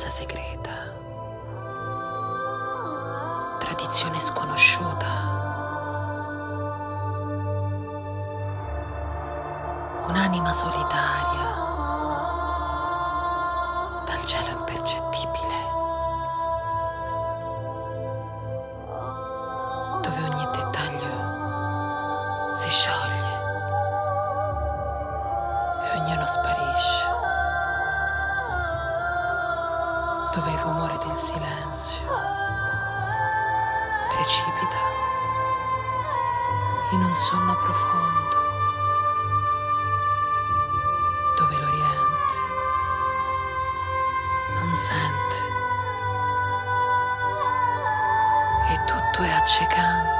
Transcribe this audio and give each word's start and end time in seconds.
ragazza 0.00 0.10
segreta, 0.10 0.70
tradizione 3.58 4.18
sconosciuta. 4.18 5.06
Un'anima 10.06 10.52
solitaria, 10.54 11.48
dal 14.06 14.24
cielo 14.24 14.58
impercettibile, 14.58 15.58
dove 20.00 20.22
ogni 20.22 20.48
dettaglio 20.56 22.54
si 22.56 22.70
scioglie 22.70 23.38
e 25.84 25.98
ognuno 25.98 26.26
sparisce. 26.26 27.19
Dove 30.32 30.50
il 30.52 30.58
rumore 30.58 30.96
del 30.98 31.16
silenzio 31.16 32.06
precipita 34.08 34.76
in 36.92 37.02
un 37.02 37.14
sonno 37.14 37.54
profondo, 37.54 38.36
dove 41.36 41.56
l'Oriente 41.58 42.34
non 44.54 44.74
sente 44.74 45.48
e 48.72 48.84
tutto 48.84 49.22
è 49.22 49.30
accecante. 49.30 50.19